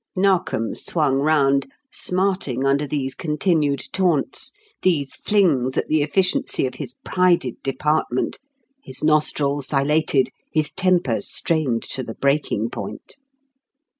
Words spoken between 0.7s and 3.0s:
swung round, smarting under